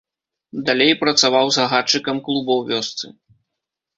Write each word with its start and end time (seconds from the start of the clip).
Далей 0.69 0.93
працаваў 1.03 1.45
загадчыкам 1.59 2.17
клуба 2.29 2.51
ў 2.59 2.63
вёсцы. 2.79 3.05